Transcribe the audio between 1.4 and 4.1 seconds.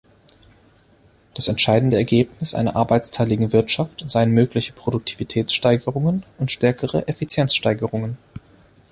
entscheidende Ergebnis einer arbeitsteiligen Wirtschaft